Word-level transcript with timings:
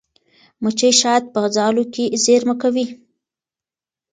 مچۍ 0.63 0.91
شات 0.99 1.23
په 1.33 1.39
ځالو 1.55 1.83
کې 1.93 2.05
زېرمه 2.23 2.55
کوي. 2.61 2.85